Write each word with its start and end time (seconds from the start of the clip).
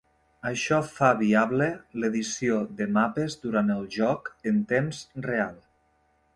Això 0.51 0.77
fa 0.93 1.09
viable 1.19 1.67
l'edició 2.03 2.57
de 2.81 2.89
mapes 2.97 3.37
durant 3.45 3.71
el 3.77 3.87
joc 3.99 4.35
en 4.53 4.61
temps 4.75 5.07
real. 5.31 5.57